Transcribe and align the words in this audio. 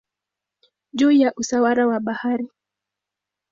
juu 0.93 1.11
ya 1.11 1.33
usawa 1.37 1.85
wa 1.87 1.99
bahari. 1.99 2.47